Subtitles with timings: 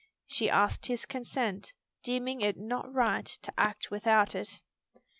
[0.25, 4.59] She asked his consent, deeming it mot right to act without it.